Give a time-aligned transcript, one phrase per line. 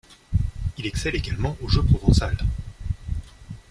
[0.79, 2.35] Il excelle également au jeu provençal.